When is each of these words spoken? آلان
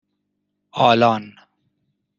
آلان 0.79 1.33